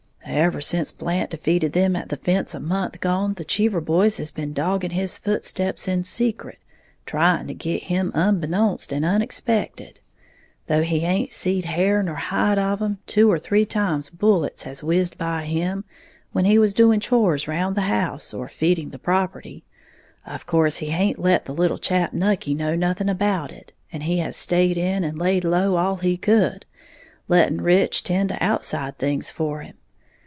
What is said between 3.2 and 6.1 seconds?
the Cheever boys has been dogging his footsteps in